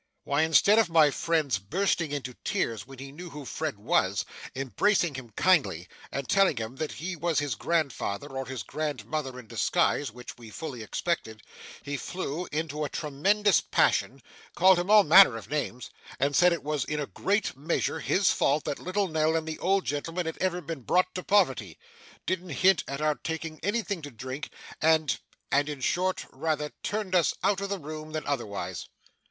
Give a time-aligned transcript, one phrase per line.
[0.23, 5.13] 'Why, instead of my friend's bursting into tears when he knew who Fred was, embracing
[5.13, 10.11] him kindly, and telling him that he was his grandfather, or his grandmother in disguise
[10.11, 11.43] (which we fully expected),
[11.83, 14.23] he flew into a tremendous passion;
[14.55, 15.91] called him all manner of names;
[16.31, 19.85] said it was in a great measure his fault that little Nell and the old
[19.85, 21.77] gentleman had ever been brought to poverty;
[22.25, 24.49] didn't hint at our taking anything to drink;
[24.81, 25.19] and
[25.51, 28.87] and in short rather turned us out of the room than otherwise.